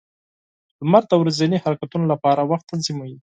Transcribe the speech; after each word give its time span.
•لمر 0.81 1.03
د 1.09 1.13
ورځني 1.21 1.57
حرکتونو 1.65 2.05
لپاره 2.13 2.41
وخت 2.51 2.65
تنظیموي. 2.71 3.15